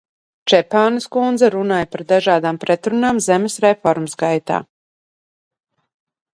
Čepānes 0.51 1.05
kundze 1.15 1.49
runāja 1.55 1.89
par 1.95 2.03
dažādām 2.13 2.59
pretrunām 2.65 3.21
zemes 3.27 3.61
reformas 3.67 4.19
gaitā. 4.25 4.61